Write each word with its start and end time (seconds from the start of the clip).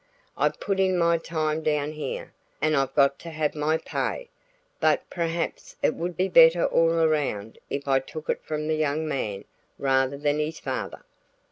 I've 0.35 0.59
put 0.59 0.79
in 0.79 0.97
my 0.97 1.19
time 1.19 1.61
down 1.61 1.91
here 1.91 2.33
and 2.59 2.75
I've 2.75 2.95
got 2.95 3.19
to 3.19 3.29
have 3.29 3.53
my 3.53 3.77
pay, 3.77 4.31
but 4.79 5.07
perhaps 5.11 5.75
it 5.83 5.93
would 5.93 6.17
be 6.17 6.27
better 6.27 6.65
all 6.65 6.89
around 6.89 7.59
if 7.69 7.87
I 7.87 7.99
took 7.99 8.27
it 8.27 8.41
from 8.43 8.67
the 8.67 8.75
young 8.75 9.07
man 9.07 9.45
rather 9.77 10.17
than 10.17 10.39
his 10.39 10.59
father." 10.59 11.03